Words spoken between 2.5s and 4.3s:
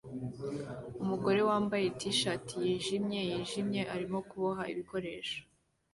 yijimye yijimye arimo